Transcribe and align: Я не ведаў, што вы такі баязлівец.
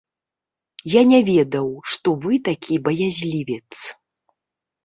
Я 0.99 1.03
не 1.11 1.19
ведаў, 1.27 1.67
што 1.97 2.07
вы 2.23 2.33
такі 2.49 2.81
баязлівец. 2.89 3.63